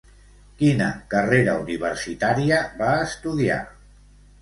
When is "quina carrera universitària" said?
0.61-2.65